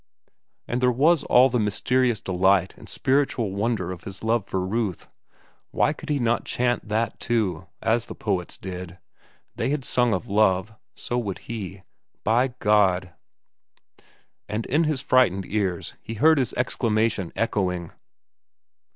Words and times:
And 0.67 0.81
there 0.81 0.91
was 0.91 1.23
all 1.25 1.47
the 1.47 1.59
mysterious 1.59 2.19
delight 2.19 2.73
and 2.75 2.89
spiritual 2.89 3.51
wonder 3.51 3.91
of 3.91 4.03
his 4.05 4.23
love 4.23 4.47
for 4.47 4.65
Ruth. 4.65 5.07
Why 5.69 5.93
could 5.93 6.09
he 6.09 6.17
not 6.17 6.43
chant 6.43 6.87
that, 6.89 7.19
too, 7.19 7.67
as 7.83 8.07
the 8.07 8.15
poets 8.15 8.57
did? 8.57 8.97
They 9.55 9.69
had 9.69 9.85
sung 9.85 10.11
of 10.11 10.27
love. 10.27 10.73
So 10.95 11.19
would 11.19 11.41
he. 11.47 11.83
By 12.23 12.47
God!— 12.57 13.13
And 14.49 14.65
in 14.65 14.85
his 14.85 15.01
frightened 15.01 15.45
ears 15.45 15.93
he 16.01 16.15
heard 16.15 16.39
his 16.39 16.53
exclamation 16.53 17.31
echoing. 17.35 17.91